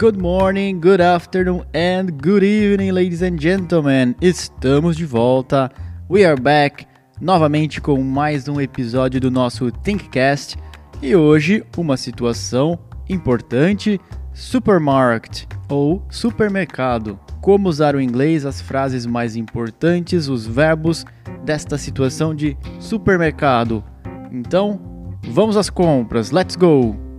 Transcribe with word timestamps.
Good 0.00 0.18
morning, 0.18 0.80
good 0.80 1.02
afternoon 1.02 1.66
and 1.74 2.12
good 2.22 2.42
evening, 2.42 2.90
ladies 2.90 3.22
and 3.22 3.38
gentlemen. 3.38 4.16
Estamos 4.18 4.96
de 4.96 5.04
volta. 5.04 5.70
We 6.08 6.24
are 6.24 6.40
back 6.40 6.86
novamente 7.20 7.82
com 7.82 8.02
mais 8.02 8.48
um 8.48 8.58
episódio 8.58 9.20
do 9.20 9.30
nosso 9.30 9.70
Thinkcast 9.70 10.56
e 11.02 11.14
hoje 11.14 11.62
uma 11.76 11.98
situação 11.98 12.78
importante: 13.10 14.00
supermarket 14.32 15.44
ou 15.68 16.02
supermercado. 16.08 17.20
Como 17.42 17.68
usar 17.68 17.94
o 17.94 18.00
inglês, 18.00 18.46
as 18.46 18.58
frases 18.58 19.04
mais 19.04 19.36
importantes, 19.36 20.28
os 20.28 20.46
verbos 20.46 21.04
desta 21.44 21.76
situação 21.76 22.34
de 22.34 22.56
supermercado. 22.78 23.84
Então, 24.32 24.80
vamos 25.28 25.58
às 25.58 25.68
compras. 25.68 26.30
Let's 26.30 26.56
go! 26.56 27.09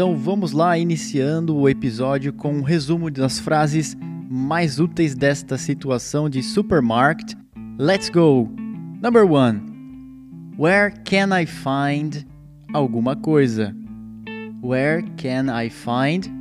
Então 0.00 0.16
vamos 0.16 0.52
lá, 0.52 0.78
iniciando 0.78 1.54
o 1.54 1.68
episódio 1.68 2.32
com 2.32 2.54
um 2.54 2.62
resumo 2.62 3.10
das 3.10 3.38
frases 3.38 3.94
mais 4.30 4.80
úteis 4.80 5.14
desta 5.14 5.58
situação 5.58 6.30
de 6.30 6.42
supermarket. 6.42 7.34
Let's 7.78 8.08
go! 8.08 8.48
Number 9.02 9.30
one: 9.30 9.60
Where 10.58 10.90
can 11.04 11.38
I 11.38 11.44
find 11.44 12.24
alguma 12.72 13.14
coisa? 13.14 13.76
Where 14.62 15.02
can 15.18 15.48
I 15.54 15.68
find? 15.68 16.32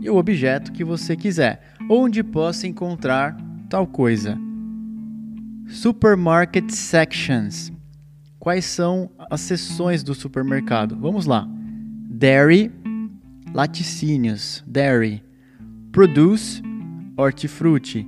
E 0.00 0.08
o 0.08 0.16
objeto 0.16 0.72
que 0.72 0.82
você 0.82 1.14
quiser. 1.14 1.60
Onde 1.86 2.22
posso 2.22 2.66
encontrar 2.66 3.36
tal 3.68 3.86
coisa? 3.86 4.38
Supermarket 5.68 6.70
sections. 6.70 7.70
Quais 8.38 8.64
são 8.64 9.10
as 9.30 9.42
seções 9.42 10.02
do 10.02 10.14
supermercado? 10.14 10.96
Vamos 10.98 11.26
lá. 11.26 11.46
Dairy, 12.20 12.70
laticínios, 13.54 14.62
dairy. 14.70 15.22
Produce, 15.90 16.60
hortifruti. 17.16 18.04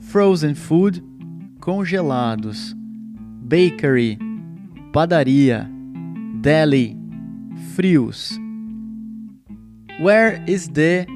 Frozen 0.00 0.54
food, 0.54 1.02
congelados. 1.60 2.72
Bakery, 3.46 4.16
padaria. 4.92 5.68
Deli, 6.40 6.96
frios. 7.74 8.32
Where 10.00 10.42
is 10.46 10.70
the 10.70 11.06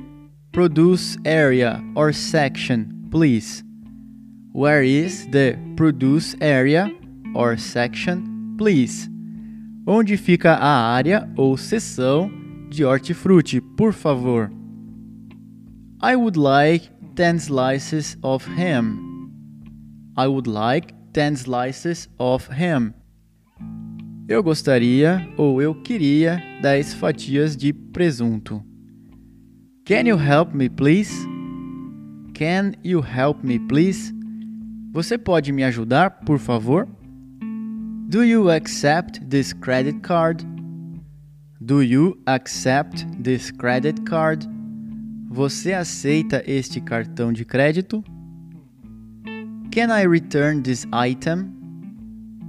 produce 0.52 1.16
area 1.24 1.82
or 1.96 2.12
section, 2.12 3.08
please? 3.10 3.64
Where 4.52 4.82
is 4.82 5.26
the 5.28 5.56
produce 5.78 6.36
area 6.42 6.90
or 7.34 7.56
section, 7.56 8.54
please? 8.58 9.08
Onde 9.90 10.18
fica 10.18 10.52
a 10.52 10.92
área 10.92 11.26
ou 11.34 11.56
seção 11.56 12.30
de 12.68 12.84
hortifruti, 12.84 13.58
por 13.58 13.94
favor? 13.94 14.50
I 16.02 16.14
would 16.14 16.38
like 16.38 16.90
10 17.14 17.44
slices 17.44 18.18
of 18.22 18.46
ham. 18.50 18.98
I 20.14 20.26
would 20.26 20.46
like 20.46 20.92
10 21.14 21.40
slices 21.40 22.06
of 22.18 22.50
ham. 22.52 22.92
Eu 24.28 24.42
gostaria 24.42 25.26
ou 25.38 25.62
eu 25.62 25.74
queria 25.74 26.38
10 26.60 26.92
fatias 26.92 27.56
de 27.56 27.72
presunto. 27.72 28.62
Can 29.86 30.06
you 30.06 30.18
help 30.18 30.52
me, 30.54 30.68
please? 30.68 31.26
Can 32.34 32.72
you 32.84 33.00
help 33.00 33.42
me, 33.42 33.58
please? 33.58 34.12
Você 34.92 35.16
pode 35.16 35.50
me 35.50 35.64
ajudar, 35.64 36.10
por 36.26 36.38
favor? 36.38 36.86
Do 38.10 38.22
you 38.22 38.50
accept 38.50 39.20
this 39.28 39.52
credit 39.52 40.02
card? 40.02 40.42
Do 41.66 41.82
you 41.82 42.16
accept 42.26 43.04
this 43.22 43.50
credit 43.50 44.06
card? 44.06 44.46
Você 45.28 45.74
aceita 45.74 46.42
este 46.46 46.80
cartão 46.80 47.34
de 47.34 47.44
crédito? 47.44 48.02
Can 49.70 49.90
I 49.90 50.06
return 50.06 50.62
this 50.62 50.86
item? 50.90 51.52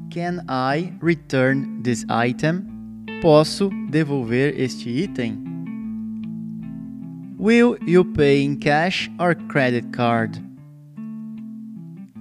Can 0.09 0.45
I 0.47 0.93
return 1.01 1.83
this 1.83 2.05
item? 2.09 2.65
Posso 3.21 3.69
devolver 3.89 4.57
este 4.57 4.87
item? 4.87 5.43
Will 7.37 7.77
you 7.85 8.05
pay 8.05 8.45
in 8.45 8.55
cash 8.55 9.11
or 9.19 9.35
credit 9.35 9.91
card? 9.91 10.41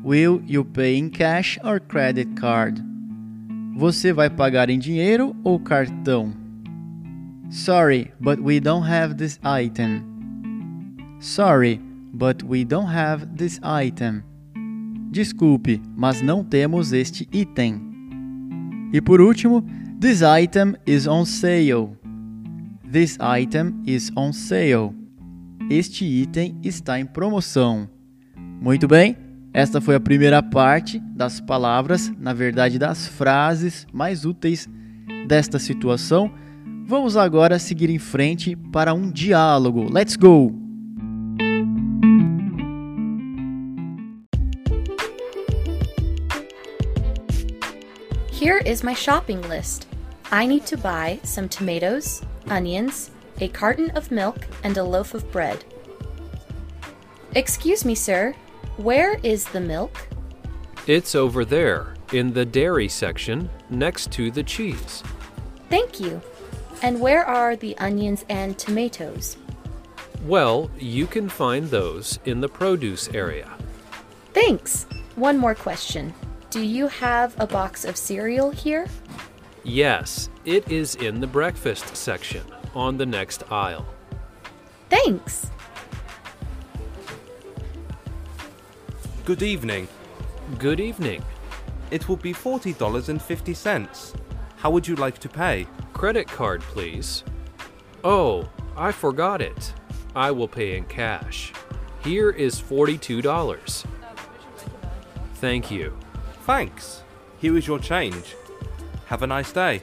Will 0.03 0.43
you 0.45 0.65
pay 0.65 0.97
in 0.97 1.09
cash 1.11 1.57
or 1.63 1.79
credit 1.79 2.35
card? 2.35 2.88
Você 3.79 4.13
vai 4.13 4.29
pagar 4.29 4.71
em 4.71 4.77
dinheiro 4.77 5.37
ou 5.45 5.57
cartão? 5.61 6.33
Sorry, 7.49 8.11
but 8.19 8.41
we 8.41 8.59
don't 8.59 8.85
have 8.85 9.15
this 9.15 9.39
item. 9.45 10.03
Sorry, 11.21 11.81
but 12.13 12.43
we 12.45 12.65
don't 12.65 12.93
have 12.93 13.25
this 13.37 13.61
item. 13.63 14.25
Desculpe, 15.13 15.81
mas 15.97 16.21
não 16.21 16.43
temos 16.43 16.93
este 16.93 17.29
item. 17.33 17.81
E 18.93 19.01
por 19.01 19.21
último, 19.21 19.65
this 20.01 20.23
item 20.23 20.75
is 20.85 21.07
on 21.07 21.25
sale. 21.25 21.97
This 22.91 23.17
item 23.21 23.81
is 23.87 24.11
on 24.17 24.33
sale. 24.33 24.93
Este 25.71 26.05
item 26.05 26.59
está 26.65 26.99
em 26.99 27.07
promoção. 27.07 27.89
Muito 28.61 28.89
bem? 28.89 29.28
Esta 29.59 29.81
foi 29.81 29.97
a 29.97 30.01
primeira 30.01 30.41
parte 30.41 31.01
das 31.01 31.41
palavras, 31.41 32.13
na 32.17 32.33
verdade, 32.33 32.79
das 32.79 33.09
frases 33.09 33.89
mais 33.93 34.25
úteis 34.25 34.69
desta 35.27 35.59
situação. 35.59 36.33
Vamos 36.87 37.17
agora 37.17 37.59
seguir 37.59 37.91
em 37.91 37.99
frente 37.99 38.55
para 38.55 38.95
um 38.95 39.11
diálogo. 39.11 39.93
Let's 39.93 40.15
go! 40.15 40.55
Here 48.31 48.63
is 48.65 48.85
my 48.85 48.95
shopping 48.95 49.41
list. 49.49 49.89
I 50.31 50.47
need 50.47 50.67
to 50.67 50.77
buy 50.77 51.19
some 51.25 51.49
tomatoes, 51.49 52.23
onions, 52.49 53.11
a 53.41 53.49
carton 53.49 53.91
of 53.97 54.15
milk, 54.15 54.47
and 54.63 54.79
a 54.79 54.85
loaf 54.85 55.17
of 55.17 55.25
bread. 55.33 55.65
Excuse 57.35 57.85
me, 57.85 57.97
sir. 57.97 58.37
Where 58.79 59.19
is 59.25 59.45
the 59.45 59.61
milk? 59.61 60.07
It's 60.87 61.17
over 61.17 61.45
there, 61.45 61.95
in 62.13 62.33
the 62.33 62.45
dairy 62.45 62.89
section, 62.89 63.51
next 63.69 64.13
to 64.13 64.31
the 64.31 64.45
cheese. 64.45 65.03
Thank 65.69 65.99
you. 65.99 66.23
And 66.81 67.01
where 67.01 67.25
are 67.25 67.57
the 67.57 67.77
onions 67.79 68.25
and 68.29 68.57
tomatoes? 68.57 69.37
Well, 70.25 70.71
you 70.79 71.09
can 71.09 71.29
find 71.29 71.69
those 71.69 72.21
in 72.25 72.41
the 72.41 72.49
produce 72.49 73.09
area. 73.09 73.51
Thanks. 74.33 74.87
One 75.17 75.39
more 75.39 75.57
question. 75.57 76.15
Do 76.51 76.61
you 76.61 76.87
have 76.87 77.35
a 77.41 77.49
box 77.49 77.85
of 77.85 77.97
cereal 77.97 78.53
here? 78.53 78.87
Yes, 79.65 80.31
it 80.45 80.71
is 80.71 80.95
in 80.95 81.21
the 81.21 81.27
breakfast 81.27 81.97
section, 81.97 82.45
on 82.77 82.97
the 82.97 83.07
next 83.07 83.43
aisle. 83.51 83.87
Thanks. 84.89 85.51
Good 89.29 89.43
evening. 89.43 89.89
Good 90.57 90.81
evening. 90.81 91.23
It 91.91 92.09
will 92.09 92.17
be 92.17 92.33
$40.50. 92.33 94.15
How 94.57 94.71
would 94.71 94.89
you 94.89 94.97
like 94.97 95.19
to 95.19 95.29
pay? 95.29 95.67
Credit 95.93 96.27
card, 96.27 96.63
please. 96.63 97.25
Oh, 98.03 98.49
I 98.75 98.91
forgot 98.91 99.43
it. 99.43 99.75
I 100.17 100.31
will 100.31 100.49
pay 100.49 100.79
in 100.79 100.85
cash. 100.87 101.53
Here 102.03 102.31
is 102.31 102.59
$42. 102.59 103.85
Thank 105.35 105.71
you. 105.71 105.95
Thanks. 106.47 107.03
Here 107.39 107.59
is 107.59 107.67
your 107.67 107.81
change. 107.81 108.35
Have 109.09 109.23
a 109.23 109.27
nice 109.27 109.53
day. 109.53 109.83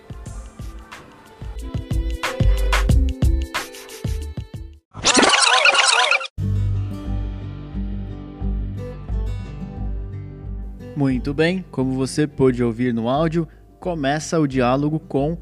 Muito 10.96 11.34
bem, 11.34 11.66
como 11.72 11.92
você 11.92 12.26
pôde 12.26 12.64
ouvir 12.64 12.94
no 12.94 13.10
áudio, 13.10 13.46
começa 13.82 14.40
o 14.40 14.48
diálogo 14.48 14.98
com 14.98 15.38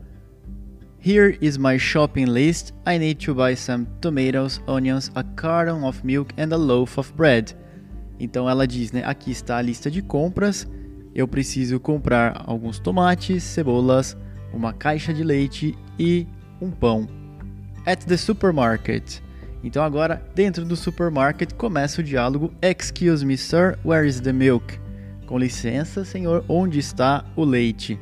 Here 1.06 1.38
is 1.40 1.58
my 1.58 1.78
shopping 1.78 2.26
list. 2.26 2.74
I 2.88 2.98
need 2.98 3.24
to 3.26 3.36
buy 3.36 3.56
some 3.56 3.86
tomatoes, 4.02 4.60
onions, 4.66 5.12
a 5.14 5.24
carton 5.24 5.86
of 5.86 6.04
milk 6.04 6.34
and 6.42 6.52
a 6.52 6.58
loaf 6.58 6.98
of 6.98 7.14
bread. 7.14 7.56
Então 8.20 8.50
ela 8.50 8.66
diz, 8.66 8.92
né? 8.92 9.04
Aqui 9.06 9.30
está 9.30 9.58
a 9.58 9.62
lista 9.62 9.92
de 9.92 10.02
compras. 10.02 10.68
Eu 11.14 11.28
preciso 11.28 11.80
comprar 11.80 12.42
alguns 12.48 12.80
tomates, 12.80 13.44
cebolas, 13.44 14.18
uma 14.52 14.74
caixa 14.74 15.14
de 15.14 15.24
leite 15.24 15.78
e 16.00 16.26
um 16.60 16.72
pão. 16.72 17.08
At 17.86 18.06
the 18.06 18.18
supermarket. 18.18 19.20
Então 19.64 19.84
agora, 19.84 20.20
dentro 20.34 20.66
do 20.66 20.76
supermarket, 20.76 21.54
começa 21.54 22.02
o 22.02 22.04
diálogo 22.04 22.52
Excuse 22.60 23.24
me, 23.24 23.38
sir, 23.38 23.78
where 23.86 24.08
is 24.08 24.20
the 24.20 24.34
milk? 24.34 24.83
Com 25.34 25.40
licença, 25.40 26.06
senhor, 26.06 26.46
onde 26.48 26.78
está 26.78 27.26
o 27.36 27.44
leite? 27.44 28.00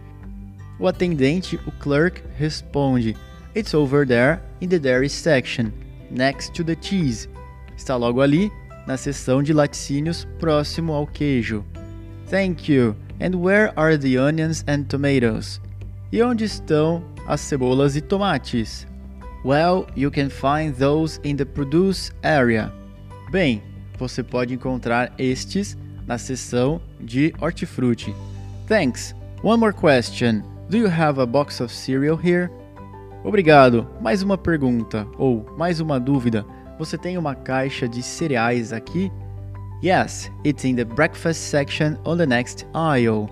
O 0.78 0.86
atendente, 0.86 1.58
o 1.66 1.72
clerk, 1.72 2.22
responde: 2.38 3.16
It's 3.56 3.74
over 3.74 4.06
there 4.06 4.42
in 4.60 4.68
the 4.68 4.78
dairy 4.78 5.08
section, 5.08 5.72
next 6.10 6.52
to 6.52 6.62
the 6.62 6.76
cheese. 6.76 7.30
Está 7.78 7.96
logo 7.96 8.20
ali, 8.20 8.52
na 8.86 8.98
seção 8.98 9.42
de 9.42 9.54
laticínios, 9.54 10.28
próximo 10.40 10.92
ao 10.92 11.08
queijo. 11.08 11.64
Thank 12.30 12.70
you. 12.70 12.98
And 13.22 13.38
where 13.38 13.72
are 13.78 13.98
the 13.98 14.20
onions 14.20 14.66
and 14.68 14.84
tomatoes? 14.90 15.62
E 16.12 16.22
onde 16.22 16.44
estão 16.44 17.02
as 17.26 17.40
cebolas 17.40 17.96
e 17.96 18.02
tomates? 18.02 18.86
Well, 19.46 19.88
you 19.96 20.12
can 20.12 20.30
find 20.30 20.76
those 20.78 21.18
in 21.24 21.38
the 21.38 21.46
produce 21.46 22.12
area. 22.24 22.74
Bem, 23.32 23.64
você 23.98 24.22
pode 24.22 24.54
encontrar 24.54 25.14
estes 25.18 25.78
na 26.12 26.18
seção 26.18 26.82
de 27.00 27.34
hortifruti. 27.40 28.14
Thanks. 28.68 29.16
One 29.44 29.62
more 29.62 29.72
question. 29.72 30.42
Do 30.70 30.78
you 30.78 30.90
have 30.90 31.22
a 31.22 31.26
box 31.26 31.62
of 31.62 31.74
cereal 31.74 32.20
here? 32.22 32.50
Obrigado. 33.24 33.88
Mais 34.02 34.22
uma 34.22 34.38
pergunta 34.38 35.08
ou 35.18 35.46
mais 35.58 35.80
uma 35.80 36.02
dúvida. 36.02 36.46
Você 36.78 36.98
tem 36.98 37.18
uma 37.18 37.34
caixa 37.34 37.88
de 37.88 38.04
cereais 38.04 38.74
aqui? 38.74 39.10
Yes, 39.82 40.30
it's 40.46 40.66
in 40.66 40.76
the 40.76 40.84
breakfast 40.84 41.40
section 41.40 41.96
on 42.04 42.18
the 42.18 42.26
next 42.26 42.68
aisle. 42.74 43.30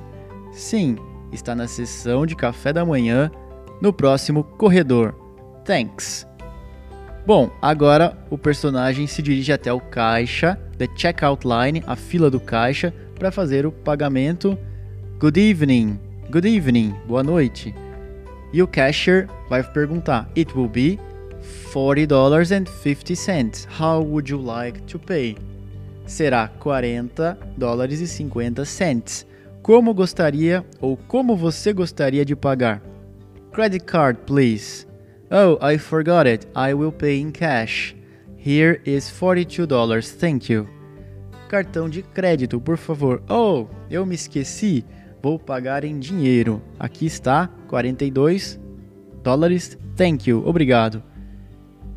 Sim, 0.53 0.95
está 1.33 1.53
na 1.53 1.67
seção 1.67 2.25
de 2.25 2.33
café 2.33 2.71
da 2.71 2.85
manhã 2.85 3.29
no 3.81 3.91
próximo 3.91 4.41
corredor. 4.41 5.13
Thanks. 5.65 6.25
Bom, 7.27 7.51
agora 7.61 8.17
o 8.29 8.37
personagem 8.37 9.05
se 9.05 9.21
dirige 9.21 9.51
até 9.51 9.71
o 9.73 9.81
caixa, 9.81 10.57
the 10.79 10.87
checkout 10.87 11.45
line, 11.45 11.83
a 11.85 11.95
fila 11.95 12.31
do 12.31 12.39
caixa, 12.39 12.91
para 13.13 13.31
fazer 13.31 13.67
o 13.67 13.71
pagamento. 13.71 14.57
Good 15.19 15.37
evening, 15.37 15.99
good 16.31 16.47
evening, 16.47 16.95
boa 17.05 17.21
noite. 17.21 17.75
E 18.51 18.63
o 18.63 18.67
cashier 18.67 19.27
vai 19.49 19.61
perguntar: 19.61 20.27
It 20.35 20.57
will 20.57 20.69
be 20.69 20.97
$40.50. 21.73 23.67
How 23.79 24.01
would 24.01 24.31
you 24.31 24.41
like 24.41 24.81
to 24.83 24.97
pay? 24.97 25.37
Será 26.05 26.47
40 26.47 27.37
dólares 27.57 27.99
e 27.99 28.07
50 28.07 28.65
cents. 28.65 29.27
Como 29.61 29.93
gostaria 29.93 30.65
ou 30.81 30.97
como 30.97 31.35
você 31.35 31.71
gostaria 31.73 32.25
de 32.25 32.35
pagar? 32.35 32.81
Credit 33.51 33.83
card, 33.83 34.19
please. 34.25 34.87
Oh, 35.29 35.59
I 35.63 35.77
forgot 35.77 36.25
it. 36.25 36.47
I 36.55 36.73
will 36.73 36.91
pay 36.91 37.19
in 37.19 37.31
cash. 37.31 37.98
Here 38.44 38.81
is 38.86 39.09
$42. 39.09 40.18
Thank 40.18 40.51
you. 40.51 40.68
Cartão 41.50 41.89
de 41.89 42.01
crédito, 42.01 42.62
por 42.62 42.77
favor. 42.77 43.21
Oh, 43.30 43.68
eu 43.89 44.06
me 44.06 44.15
esqueci. 44.15 44.86
Vou 45.21 45.38
pagar 45.38 45.83
em 45.83 46.00
dinheiro. 46.00 46.62
Aqui 46.80 47.06
está, 47.06 47.47
42 47.68 48.59
dólares. 49.21 49.77
Thank 49.97 50.30
you. 50.30 50.47
Obrigado. 50.47 51.03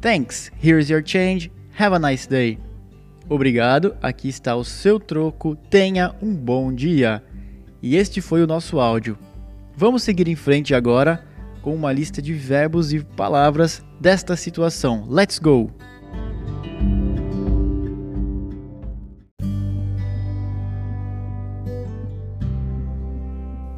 Thanks. 0.01 0.51
Here's 0.63 0.91
your 0.91 1.03
change. 1.05 1.53
Have 1.79 1.95
a 1.95 1.99
nice 1.99 2.29
day. 2.29 2.59
Obrigado. 3.29 3.95
Aqui 4.03 4.29
está 4.29 4.57
o 4.57 4.65
seu 4.65 4.99
troco. 4.99 5.55
Tenha 5.71 6.13
um 6.21 6.35
bom 6.35 6.73
dia. 6.73 7.23
E 7.81 7.95
este 7.95 8.21
foi 8.21 8.43
o 8.43 8.47
nosso 8.47 8.81
áudio. 8.81 9.17
Vamos 9.77 10.03
seguir 10.03 10.27
em 10.27 10.35
frente 10.35 10.75
agora 10.75 11.25
com 11.63 11.73
uma 11.75 11.93
lista 11.93 12.21
de 12.21 12.33
verbos 12.33 12.93
e 12.93 13.01
palavras 13.01 13.85
desta 14.01 14.35
situação. 14.35 15.07
Let's 15.09 15.39
go! 15.39 15.71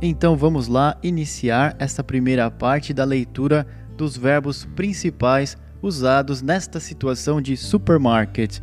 Então 0.06 0.36
vamos 0.36 0.68
lá 0.68 0.98
iniciar 1.02 1.74
esta 1.78 2.04
primeira 2.04 2.50
parte 2.50 2.92
da 2.92 3.04
leitura 3.04 3.66
dos 3.96 4.18
verbos 4.18 4.66
principais 4.76 5.56
usados 5.80 6.42
nesta 6.42 6.78
situação 6.78 7.40
de 7.40 7.56
supermarket. 7.56 8.60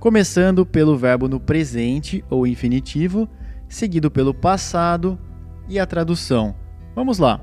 Começando 0.00 0.66
pelo 0.66 0.98
verbo 0.98 1.28
no 1.28 1.38
presente 1.38 2.24
ou 2.28 2.44
infinitivo, 2.44 3.28
seguido 3.68 4.10
pelo 4.10 4.34
passado 4.34 5.16
e 5.68 5.78
a 5.78 5.86
tradução. 5.86 6.56
Vamos 6.92 7.20
lá. 7.20 7.40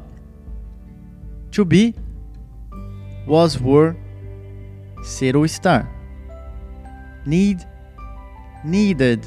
To 1.51 1.63
be 1.63 1.95
was 3.25 3.55
were 3.55 3.95
ser 5.01 5.37
ou 5.37 5.45
estar. 5.45 5.89
Need 7.25 7.65
needed 8.65 9.21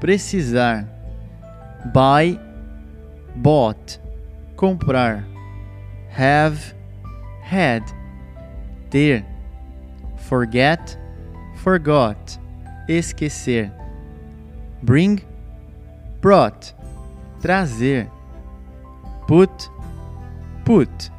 precisar. 0.00 0.88
Buy 1.94 2.36
bought 3.36 3.98
comprar. 4.56 5.24
Have 6.10 6.74
had 7.42 7.82
ter. 8.90 9.24
Forget 10.16 10.96
forgot 11.62 12.38
esquecer. 12.88 13.70
Bring 14.82 15.22
brought 16.20 16.72
trazer. 17.40 18.10
Put 19.26 19.68
put 20.64 21.10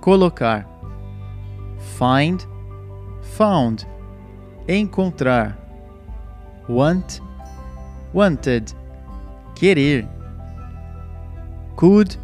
colocar. 0.00 0.64
Find, 1.98 2.44
found, 3.36 3.86
encontrar. 4.68 5.56
Want, 6.68 7.20
wanted, 8.12 8.72
querer. 9.54 10.08
Could, 11.76 12.18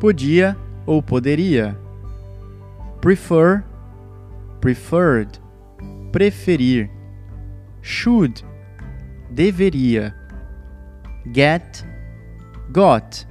podia 0.00 0.56
ou 0.86 1.02
poderia. 1.02 1.76
Prefer, 3.02 3.62
preferred, 4.60 5.38
preferir. 6.10 6.88
Should, 7.82 8.42
deveria. 9.30 10.14
Get, 11.32 11.84
got, 12.72 13.26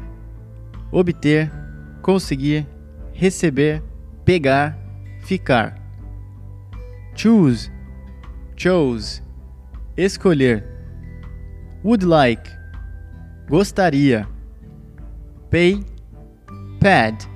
obter, 0.91 1.51
conseguir, 2.03 2.67
receber, 3.13 3.81
pegar, 4.23 4.77
ficar. 5.21 5.75
Choose, 7.15 7.71
chose, 8.55 9.21
escolher. 9.97 10.63
Would 11.83 12.03
like, 12.03 12.47
gostaria. 13.49 14.30
Pay, 15.51 15.83
paid, 16.79 17.27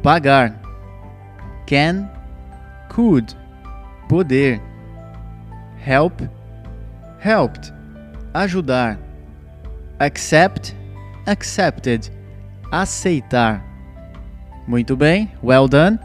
pagar. 0.00 0.62
Can, 1.66 2.08
could, 2.88 3.34
poder. 4.08 4.62
Help, 5.84 6.20
helped, 7.18 7.72
ajudar. 8.32 8.96
Accept, 9.98 10.76
accepted, 11.26 12.12
aceitar. 12.70 13.60
Muito 14.68 14.96
bem, 14.96 15.28
well 15.42 15.66
done. 15.66 15.98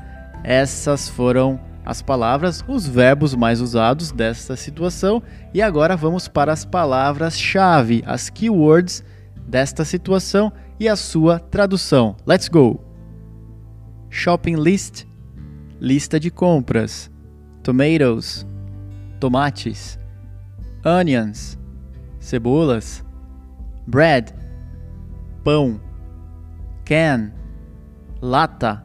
Essas 0.44 1.08
foram 1.08 1.60
as 1.86 2.02
palavras, 2.02 2.66
os 2.68 2.88
verbos 2.88 3.36
mais 3.36 3.62
usados 3.62 4.12
desta 4.12 4.56
situação. 4.56 5.22
E 5.54 5.62
agora 5.62 5.96
vamos 5.96 6.28
para 6.28 6.52
as 6.52 6.66
palavras-chave, 6.66 8.04
as 8.08 8.28
keywords 8.28 9.04
desta 9.48 9.86
situação 9.86 10.52
e 10.80 10.88
a 10.88 10.96
sua 10.96 11.40
tradução. 11.40 12.16
Let's 12.26 12.48
go! 12.48 12.80
Shopping 14.10 14.56
list, 14.56 15.06
lista 15.80 16.20
de 16.20 16.30
compras. 16.32 17.12
Tomatoes, 17.64 18.46
tomates. 19.20 20.00
Onions, 20.86 21.58
cebolas. 22.20 23.04
Bread, 23.86 24.34
pão. 25.44 25.80
Can, 26.86 27.34
lata, 28.22 28.84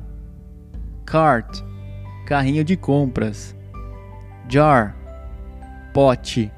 cart, 1.06 1.62
carrinho 2.26 2.64
de 2.64 2.76
compras, 2.76 3.54
jar, 4.48 4.96
pote, 5.92 6.50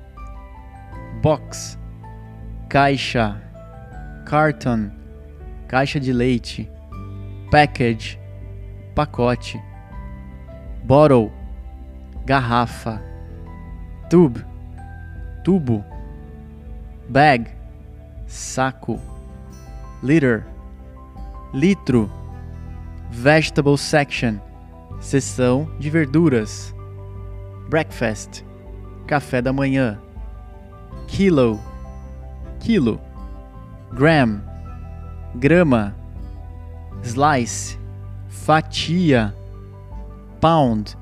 box, 1.20 1.78
caixa, 2.68 3.40
carton, 4.24 4.90
caixa 5.68 5.98
de 5.98 6.12
leite, 6.12 6.70
package, 7.50 8.18
pacote, 8.94 9.60
bottle, 10.84 11.32
garrafa, 12.24 13.02
tube, 14.08 14.44
tubo, 15.42 15.84
bag, 17.08 17.50
saco, 18.26 19.00
liter, 20.02 20.44
litro, 21.52 22.10
vegetable 23.10 23.76
section, 23.76 24.40
seção 25.00 25.68
de 25.78 25.90
verduras, 25.90 26.74
breakfast, 27.68 28.44
café 29.06 29.40
da 29.40 29.52
manhã. 29.52 29.98
Kilo, 31.06 31.60
quilo. 32.60 33.00
Gram, 33.92 34.42
grama. 35.34 35.94
Slice, 37.02 37.78
fatia. 38.28 39.34
Pound, 40.40 40.96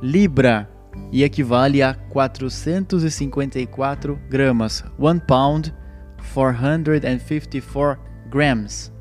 libra 0.00 0.68
e 1.10 1.24
equivale 1.24 1.82
a 1.82 1.94
454 1.94 4.18
gramas. 4.28 4.84
One 4.98 5.20
pound, 5.20 5.74
454 6.18 7.98
grams. 8.28 8.92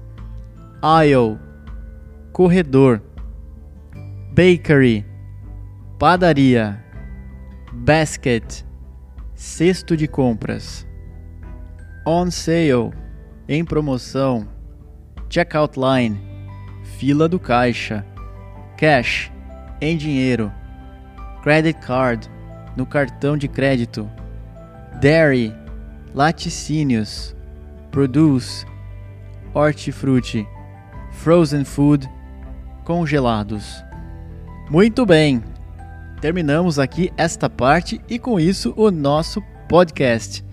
Aisle, 0.81 1.37
corredor. 2.31 3.01
Bakery, 4.33 5.05
padaria. 5.97 6.81
Basket, 7.71 8.65
cesto 9.35 9.95
de 9.97 10.07
compras. 10.07 10.87
On 12.05 12.31
sale, 12.31 12.93
em 13.47 13.63
promoção. 13.63 14.47
Checkout 15.29 15.77
line, 15.79 16.19
fila 16.97 17.27
do 17.27 17.39
caixa. 17.39 18.05
Cash, 18.77 19.31
em 19.81 19.95
dinheiro. 19.97 20.51
Credit 21.41 21.79
card, 21.79 22.29
no 22.75 22.85
cartão 22.85 23.37
de 23.37 23.47
crédito. 23.47 24.09
Dairy, 25.01 25.53
laticínios. 26.13 27.35
Produce, 27.91 28.65
hortifruti. 29.53 30.47
Frozen 31.11 31.63
food, 31.63 32.09
congelados. 32.83 33.83
Muito 34.69 35.05
bem, 35.05 35.41
terminamos 36.19 36.77
aqui 36.77 37.11
esta 37.17 37.49
parte 37.49 38.01
e 38.09 38.19
com 38.19 38.39
isso 38.39 38.73
o 38.75 38.91
nosso 38.91 39.41
podcast. 39.69 40.44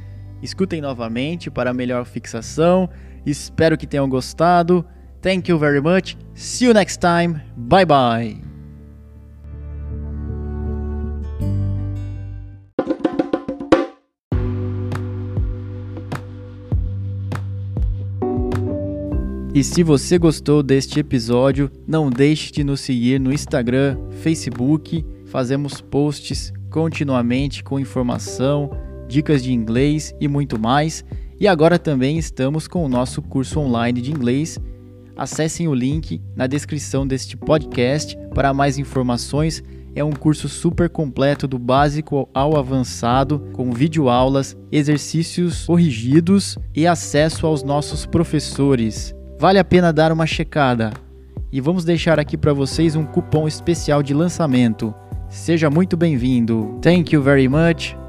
Escutem 0.43 0.81
novamente 0.81 1.51
para 1.51 1.73
melhor 1.73 2.05
fixação. 2.05 2.89
Espero 3.25 3.79
que 3.79 3.87
tenham 3.87 4.09
gostado. 4.09 4.85
Thank 5.21 5.51
you 5.51 5.59
very 5.59 5.81
much. 5.81 6.17
See 6.35 6.67
you 6.67 6.75
next 6.75 6.99
time. 6.99 7.41
Bye 7.57 7.87
bye. 7.87 8.53
E 19.55 19.63
se 19.63 19.83
você 19.83 20.17
gostou 20.17 20.63
deste 20.63 20.99
episódio, 20.99 21.71
não 21.87 22.09
deixe 22.09 22.51
de 22.51 22.65
nos 22.65 22.81
seguir 22.81 23.21
no 23.21 23.31
Instagram, 23.31 23.99
Facebook. 24.23 25.05
Fazemos 25.27 25.83
posts 25.83 26.51
continuamente 26.71 27.63
com 27.63 27.79
informação, 27.79 28.71
dicas 29.13 29.43
de 29.43 29.53
inglês 29.53 30.15
e 30.21 30.27
muito 30.27 30.59
mais. 30.59 31.05
E 31.39 31.47
agora 31.47 31.79
também 31.79 32.19
estamos 32.19 32.67
com 32.67 32.85
o 32.85 32.89
nosso 32.89 33.21
curso 33.21 33.61
online 33.61 34.01
de 34.01 34.11
inglês. 34.11 34.59
Acessem 35.17 35.69
o 35.69 35.75
link 35.75 36.21
na 36.35 36.47
descrição 36.47 37.07
deste 37.07 37.37
podcast 37.37 38.17
para 38.35 38.55
mais 38.55 38.79
informações. 38.79 39.63
É 39.95 40.03
um 40.03 40.13
curso 40.13 40.49
super 40.49 40.89
completo 40.89 41.47
do 41.47 41.59
básico 41.59 42.27
ao 42.33 42.57
avançado, 42.57 43.41
com 43.53 43.71
videoaulas, 43.73 44.57
exercícios 44.71 45.67
corrigidos 45.67 46.57
e 46.75 46.87
acesso 46.87 47.47
aos 47.47 47.63
nossos 47.63 48.07
professores. 48.07 49.15
Vale 49.39 49.59
a 49.59 49.65
pena 49.65 49.93
dar 49.93 50.11
uma 50.11 50.27
checada. 50.27 50.93
E 51.53 51.61
vamos 51.61 51.85
deixar 51.85 52.19
aqui 52.19 52.39
para 52.39 52.55
vocês 52.55 52.97
um 52.97 53.05
cupom 53.05 53.47
especial 53.47 54.03
de 54.03 54.15
lançamento. 54.15 54.95
Seja 55.29 55.69
muito 55.69 55.97
bem-vindo. 55.97 56.79
Thank 56.81 57.15
you 57.15 57.21
very 57.21 57.49
much. 57.49 58.02